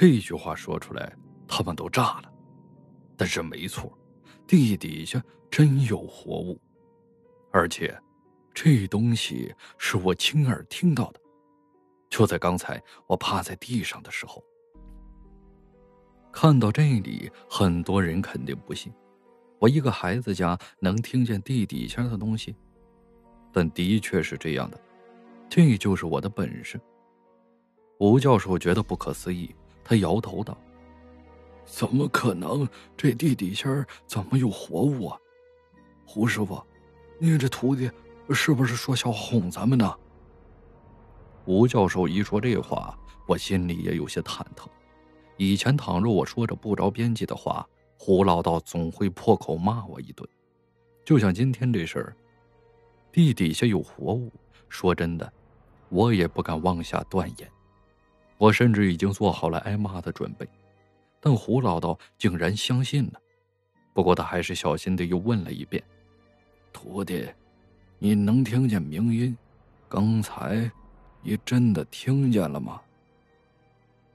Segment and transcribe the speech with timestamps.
[0.00, 1.14] 这句话说出来，
[1.46, 2.32] 他们都炸了。
[3.18, 3.92] 但是没错，
[4.46, 6.58] 地底下真有活物，
[7.52, 7.94] 而且
[8.54, 11.20] 这东西是我亲耳听到的。
[12.08, 14.42] 就在刚才，我趴在地上的时候，
[16.32, 18.90] 看到这里，很多人肯定不信，
[19.58, 22.56] 我一个孩子家能听见地底下的东西，
[23.52, 24.80] 但的确是这样的，
[25.46, 26.80] 这就是我的本事。
[27.98, 30.56] 吴教授觉得不可思议，他摇头道
[31.66, 32.68] ：“怎么可能？
[32.96, 33.68] 这地底下
[34.06, 35.18] 怎么有活物啊？
[36.04, 36.62] 胡师傅，
[37.18, 37.90] 你这徒弟
[38.30, 39.94] 是不是说笑哄咱们呢？”
[41.46, 44.66] 吴教授一说这话，我心里也有些忐忑。
[45.36, 47.66] 以前倘若我说着不着边际的话，
[47.98, 50.28] 胡老道总会破口骂我一顿。
[51.04, 52.16] 就像今天这事儿，
[53.10, 54.30] 地底下有活物，
[54.68, 55.32] 说真的，
[55.88, 57.50] 我也不敢妄下断言。
[58.40, 60.48] 我甚至已经做好了挨骂的准备，
[61.20, 63.20] 但胡老道竟然相信了。
[63.92, 65.82] 不过他还是小心的又问了一遍
[66.72, 67.28] ：“徒弟，
[67.98, 69.36] 你能听见鸣音？
[69.90, 70.70] 刚才？”
[71.22, 72.80] 你真的听见了吗？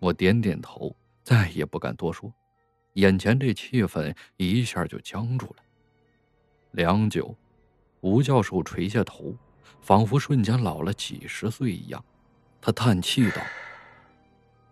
[0.00, 2.30] 我点点头，再也不敢多说。
[2.94, 5.62] 眼前这气氛一下就僵住了。
[6.72, 7.34] 良久，
[8.02, 9.34] 吴教授垂下头，
[9.80, 12.04] 仿佛瞬间老了几十岁一样。
[12.60, 13.40] 他叹气道：“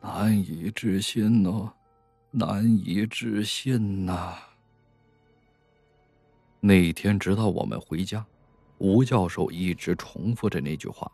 [0.01, 1.73] 难以置信哦，
[2.31, 4.37] 难以置信呐。”
[6.61, 8.25] 那天，直到我们回家，
[8.79, 11.11] 吴教授一直重复着那句话。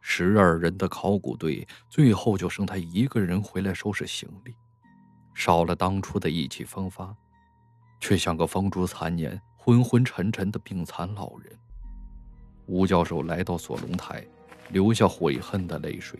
[0.00, 4.54] 十二人的考古队，最后就剩他一个人回来收拾行李，
[5.34, 7.14] 少了当初的意气风发，
[8.00, 11.56] 却像个风烛残年、昏昏沉沉的病残老人。
[12.66, 14.26] 吴教授来到锁龙台，
[14.70, 16.18] 流下悔恨的泪水，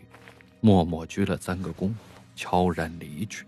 [0.61, 1.93] 默默鞠了三个躬，
[2.35, 3.45] 悄然离去。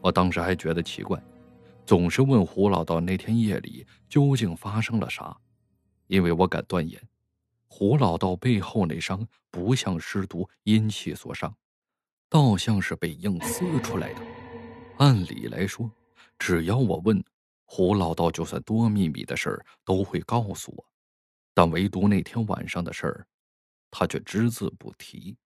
[0.00, 1.22] 我当时还觉得奇怪，
[1.86, 5.36] 总是问胡老道那天夜里究竟发生了啥，
[6.06, 7.00] 因为我敢断言。
[7.68, 11.54] 胡老道背后那伤不像尸毒阴气所伤，
[12.28, 14.20] 倒像是被硬撕出来的。
[14.98, 15.88] 按理来说，
[16.38, 17.22] 只要我问
[17.64, 20.84] 胡老道，就算多秘密的事儿都会告诉我，
[21.54, 23.26] 但唯独那天晚上的事儿，
[23.90, 25.36] 他却只字不提。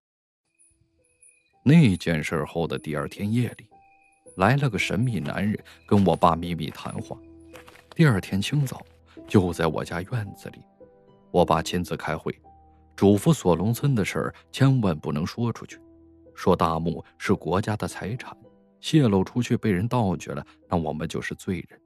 [1.67, 3.67] 那件事后的第二天夜里，
[4.37, 5.59] 来了个神秘男人
[5.89, 7.17] 跟我爸秘密谈话。
[7.95, 8.85] 第二天清早，
[9.27, 10.59] 就在我家院子里。
[11.31, 12.39] 我爸亲自开会，
[12.95, 15.81] 嘱咐锁龙村的事儿千万不能说出去，
[16.35, 18.37] 说大墓是国家的财产，
[18.83, 21.81] 泄露出去被人盗掘了，那我们就是罪人。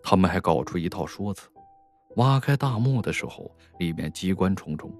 [0.00, 1.48] 他们还搞出一套说辞：
[2.14, 3.50] 挖开大墓的时候，
[3.80, 4.96] 里面机关重重，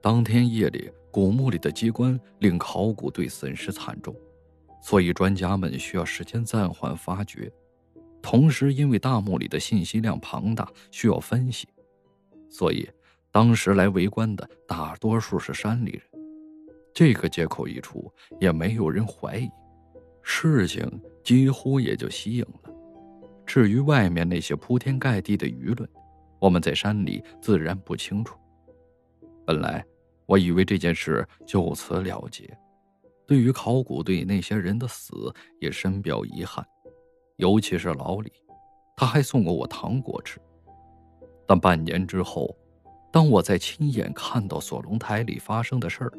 [0.00, 4.16] 当天夜里古墓里的机关令考古队损失惨重，
[4.80, 7.52] 所以专家们需要时间暂缓发掘。
[8.22, 11.68] 同时，因为大墓里的信息量庞大，需要分析。
[12.48, 12.88] 所以，
[13.30, 16.02] 当时来围观的大多数是山里人。
[16.94, 19.50] 这个借口一出，也没有人怀疑，
[20.22, 20.88] 事情
[21.22, 22.72] 几乎也就息影了。
[23.44, 25.86] 至于外面那些铺天盖地的舆论，
[26.38, 28.38] 我们在山里自然不清楚。
[29.44, 29.84] 本来
[30.32, 32.50] 我以为这件事就此了结，
[33.26, 36.66] 对于考古队那些人的死也深表遗憾，
[37.36, 38.32] 尤其是老李，
[38.96, 40.40] 他还送过我糖果吃。
[41.46, 42.56] 但半年之后，
[43.12, 46.12] 当我在亲眼看到锁龙台里发生的事儿，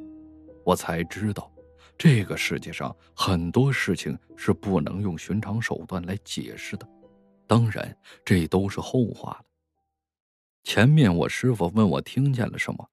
[0.63, 1.51] 我才知道，
[1.97, 6.87] 这个世界上很多事情是不能用寻常手段来解释的。
[7.47, 9.45] 当然，这都是后话了。
[10.63, 12.87] 前面我师傅问我听见了什么，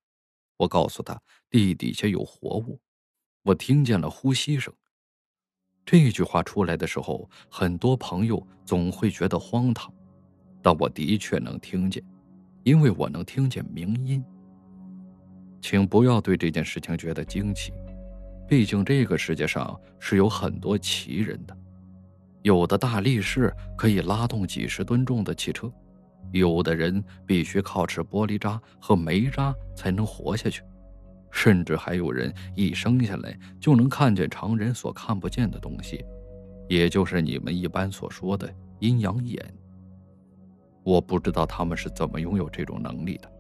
[0.61, 2.79] 我告诉他地底下有活物，
[3.43, 4.71] 我听见了呼吸声。
[5.87, 9.91] 这句话出来的时候，很多朋友总会觉得荒唐，
[10.61, 12.05] 但我的确能听见。
[12.63, 14.23] 因为我能听见鸣音，
[15.63, 17.73] 请不要对这件事情觉得惊奇，
[18.47, 21.57] 毕竟这个世界上是有很多奇人的，
[22.43, 25.73] 有的大力士可以拉动几十吨重的汽车，
[26.33, 30.63] 有的人必须靠吃玻璃渣和煤渣才能活下去，
[31.31, 36.05] 甚至还有人一生下来就能看见常人所看不见的东西，
[36.69, 39.45] 也就是你们一般所说的阴阳眼。
[40.83, 43.31] 我不知道他们是怎么拥有这种能力的，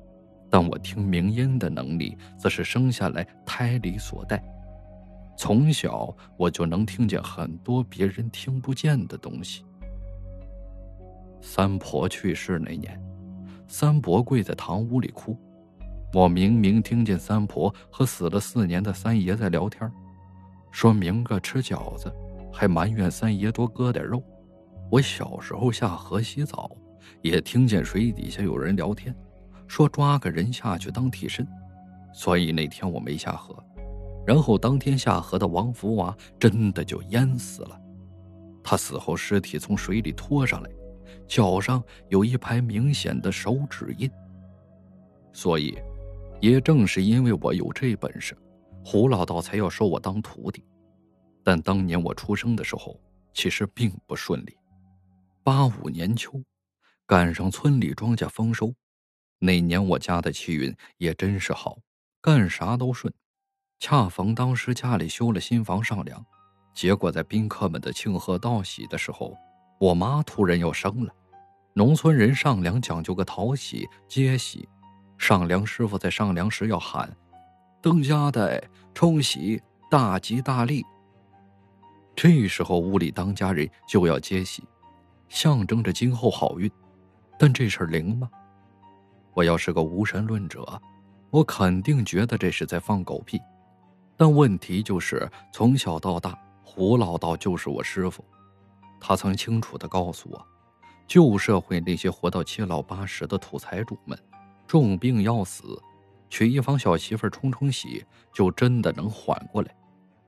[0.50, 4.43] 但我听鸣音的能力则是生下来胎里所带。
[5.37, 9.65] 从小我就能听见很多别人听不见的东西。
[11.41, 13.01] 三婆去世那年，
[13.67, 15.37] 三伯跪在堂屋里哭，
[16.13, 19.91] 我明明听见三婆和死了四年的三爷在聊天，
[20.71, 22.13] 说明个吃饺子，
[22.53, 24.23] 还埋怨三爷多割点肉。
[24.91, 26.71] 我小时候下河洗澡，
[27.23, 29.15] 也听见水底下有人聊天，
[29.67, 31.47] 说抓个人下去当替身，
[32.13, 33.57] 所以那天我没下河。
[34.27, 37.81] 然后当天下河的王福娃真的就淹死了，
[38.63, 40.71] 他死后尸体从水里拖上来，
[41.27, 44.11] 脚上有一排明显的手指印。
[45.33, 45.79] 所以，
[46.41, 48.37] 也正是因为我有这本事，
[48.85, 50.65] 胡老道才要收我当徒弟。
[51.43, 53.01] 但当年我出生的时候，
[53.33, 54.57] 其实并不顺利。
[55.43, 56.43] 八五年秋，
[57.07, 58.75] 赶上村里庄稼丰收，
[59.39, 61.79] 那年我家的气运也真是好，
[62.21, 63.12] 干啥都顺。
[63.79, 66.23] 恰逢当时家里修了新房上梁，
[66.75, 69.35] 结果在宾客们的庆贺道喜的时候，
[69.81, 71.12] 我妈突然要生了。
[71.73, 74.69] 农村人上梁讲究个讨喜接喜。
[75.17, 77.11] 上梁师傅在上梁时要喊
[77.81, 78.62] ：“登家带，
[78.93, 79.61] 冲喜，
[79.91, 80.85] 大吉大利。”
[82.15, 84.62] 这时候屋里当家人就要接喜，
[85.31, 86.71] 象征着今后好运。
[87.38, 88.29] 但这事儿灵吗？
[89.33, 90.79] 我要是个无神论者，
[91.31, 93.41] 我肯定觉得这是在放狗屁。
[94.15, 98.23] 但问题就是，从小到大，胡老道就是我师傅，
[99.00, 100.47] 他曾清楚的告诉我，
[101.06, 104.17] 旧社会那些活到七老八十的土财主们。
[104.67, 105.82] 重病要死，
[106.29, 109.75] 娶一房小媳妇冲冲喜，就真的能缓过来，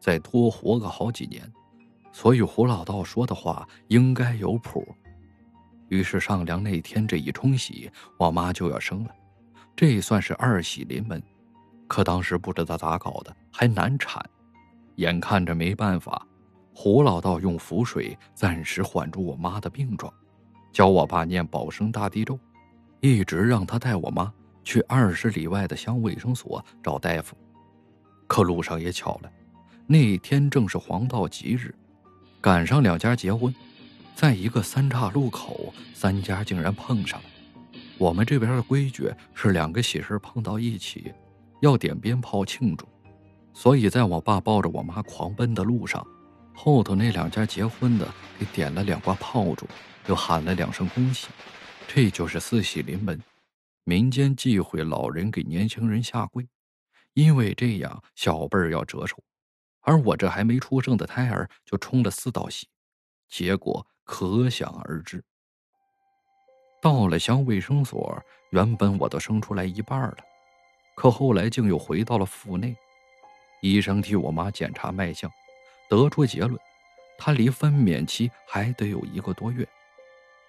[0.01, 1.49] 再多活个好几年。
[2.11, 4.85] 所以胡老道说的话应该有谱。
[5.89, 7.89] 于是上梁那天这一冲喜，
[8.19, 9.11] 我妈就要生了，
[9.77, 11.23] 这算是二喜临门。
[11.87, 14.25] 可当时不知道咋搞的，还难产，
[14.97, 16.27] 眼看着没办法，
[16.75, 20.13] 胡老道用符水暂时缓住我妈的病状，
[20.73, 22.39] 教我爸念保生大帝咒。
[23.01, 24.33] 一直让他带我妈
[24.63, 27.37] 去二十里外的乡卫生所找大夫，
[28.29, 29.31] 可路上也巧了，
[29.89, 31.75] 那天正是黄道吉日，
[32.41, 33.53] 赶上两家结婚，
[34.15, 37.29] 在一个三岔路口，三家竟然碰上了。
[37.99, 41.13] 我们这边的规矩是两个喜事碰到一起，
[41.61, 42.87] 要点鞭炮庆祝，
[43.53, 46.07] 所以在我爸抱着我妈狂奔的路上，
[46.55, 48.09] 后头那两家结婚的
[48.39, 49.67] 给点了两挂炮竹，
[50.07, 51.29] 又喊了两声恭喜。
[51.89, 53.21] 这就是四喜临门，
[53.85, 56.47] 民间忌讳老人给年轻人下跪，
[57.15, 59.17] 因为这样小辈儿要折寿。
[59.81, 62.69] 而我这还没出生的胎儿就冲了四道喜，
[63.29, 65.23] 结果可想而知。
[66.81, 68.17] 到了乡卫生所，
[68.51, 70.19] 原本我都生出来一半了，
[70.95, 72.77] 可后来竟又回到了腹内。
[73.61, 75.31] 医生替我妈检查脉象，
[75.93, 76.59] 得出结论，
[77.19, 79.69] 她离分娩期还得有一个多月。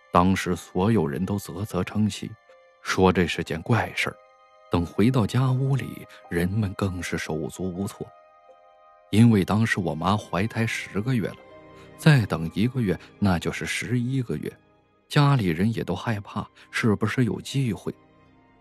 [0.10, 2.32] 当时所有人都啧啧称奇，
[2.82, 4.16] 说这是件怪事儿。
[4.72, 8.08] 等回到家屋里，人们更是手足无措，
[9.12, 11.36] 因为当时我妈怀胎十个月了，
[11.98, 14.52] 再等一个月那就是十一个月，
[15.10, 17.94] 家里人也都害怕是不是有忌讳，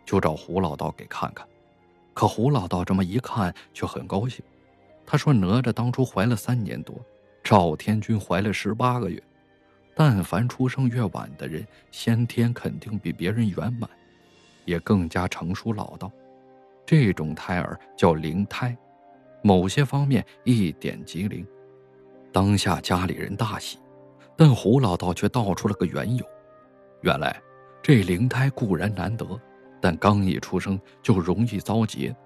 [0.05, 1.47] 就找胡老道给看看。
[2.13, 4.45] 可胡老道这么一看却很高兴，
[5.13, 6.99] 他说哪吒当初怀了三年多，
[7.45, 9.23] 赵天君怀了十八个月。
[9.95, 13.91] 但凡出生越晚的人，先天肯定比别人圆满，
[14.65, 16.11] 也更加成熟老道。
[16.87, 18.75] 这种胎儿叫灵胎，
[19.43, 21.47] 某些方面一点即灵。
[22.33, 23.79] 当下家里人大喜，
[24.35, 26.25] 但胡老道却道出了个缘由。
[27.03, 27.39] 原来
[27.83, 29.39] 这灵胎固然难得，
[29.79, 32.17] 但刚一出生就容易遭劫。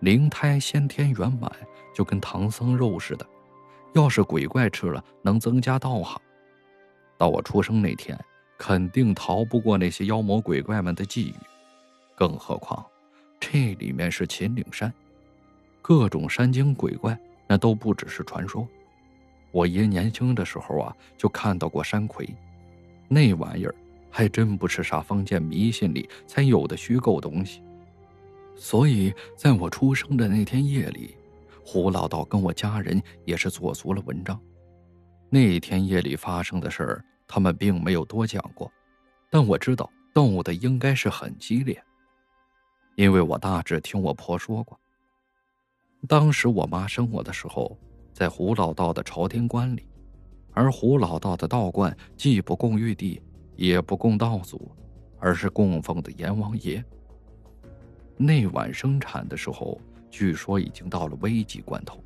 [0.00, 1.50] 灵胎先天圆满，
[1.94, 3.26] 就跟唐僧肉似的，
[3.94, 6.20] 要是鬼怪吃了，能增加道行。
[7.16, 8.18] 到我出生那天，
[8.58, 11.34] 肯定逃不过那些妖魔鬼怪们的觊觎，
[12.14, 12.84] 更何况
[13.40, 14.92] 这里面是秦岭山，
[15.80, 18.66] 各种山精鬼怪那都不只是传说。
[19.52, 22.28] 我爷年轻的时候啊，就看到过山葵，
[23.08, 23.74] 那玩意儿
[24.10, 27.62] 还真不是啥封建迷信里才有的虚构东西。
[28.56, 31.16] 所以在我出生的那天夜里，
[31.64, 34.40] 胡老道跟我家人也是做足了文章。
[35.28, 38.70] 那一天夜里发生的事儿，他们并没有多讲过，
[39.30, 41.82] 但我知道斗的应该是很激烈，
[42.94, 44.78] 因为我大致听我婆说过。
[46.06, 47.76] 当时我妈生我的时候，
[48.12, 49.84] 在胡老道的朝天观里，
[50.52, 53.20] 而胡老道的道观既不供玉帝，
[53.56, 54.70] 也不供道祖，
[55.18, 56.84] 而是供奉的阎王爷。
[58.16, 59.80] 那晚生产的时候，
[60.10, 62.02] 据说已经到了危急关头。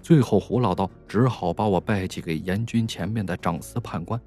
[0.00, 4.18] 最后，胡老道只好把我拜祭给阎君前面的长司判官，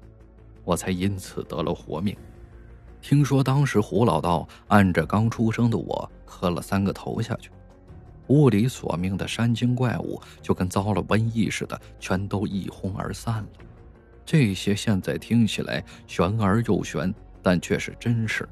[0.64, 2.16] 我才因此得了活命。
[3.00, 7.50] 听说当时胡老道按着刚出生的我磕了三个头下去，
[8.28, 13.48] 屋里索命的山精怪物就跟遭了瘟疫似的，全都一哄而散了。
[14.24, 17.12] 这些现在听起来玄而又玄，
[17.42, 18.48] 但却是真事。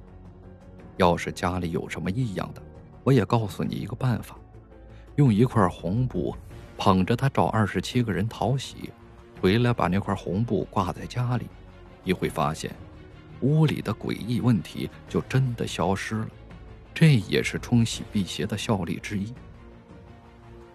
[0.97, 2.63] 要是家里有什么异样的，
[3.03, 4.37] 我也告诉你一个办法：
[5.17, 6.37] 用一块红布，
[6.77, 8.91] 捧着它找二十七个人讨喜，
[9.41, 11.47] 回来把那块红布挂在家里，
[12.05, 12.71] 你会发现，
[13.41, 16.29] 屋里的诡异问题就真的消失了。
[16.95, 19.33] 这也是冲喜辟邪的效力之一。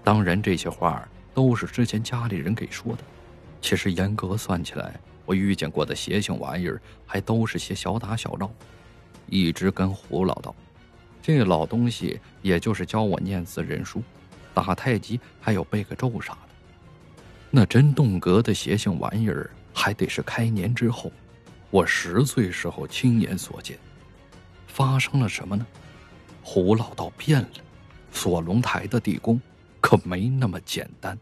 [0.03, 3.03] 当然，这些话都是之前家里人给说的。
[3.61, 8.49] 其实严格算起来，我遇见过的邪性玩意儿还都是些小打小闹。
[9.27, 10.55] 一直跟胡老道，
[11.21, 14.01] 这老东西也就是教我念字认书、
[14.53, 16.39] 打太极，还有背个咒啥的。
[17.49, 21.11] 那真动格的邪性玩意儿，还得是开年之后，
[21.69, 23.77] 我十岁时候亲眼所见。
[24.67, 25.65] 发生了什么呢？
[26.43, 27.49] 胡老道变了，
[28.11, 29.41] 锁龙台的地宫
[29.81, 31.17] 可没那么简单。